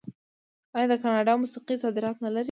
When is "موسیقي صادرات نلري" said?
1.41-2.39